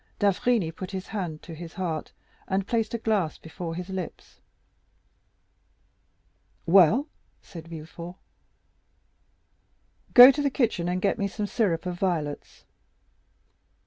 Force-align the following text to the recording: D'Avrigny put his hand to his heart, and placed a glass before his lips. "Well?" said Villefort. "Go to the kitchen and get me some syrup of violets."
D'Avrigny 0.17 0.71
put 0.71 0.89
his 0.89 1.09
hand 1.09 1.43
to 1.43 1.53
his 1.53 1.73
heart, 1.73 2.11
and 2.47 2.65
placed 2.65 2.95
a 2.95 2.97
glass 2.97 3.37
before 3.37 3.75
his 3.75 3.91
lips. 3.91 4.39
"Well?" 6.65 7.05
said 7.43 7.67
Villefort. 7.67 8.15
"Go 10.15 10.31
to 10.31 10.41
the 10.41 10.49
kitchen 10.49 10.89
and 10.89 11.03
get 11.03 11.19
me 11.19 11.27
some 11.27 11.45
syrup 11.45 11.85
of 11.85 11.99
violets." 11.99 12.65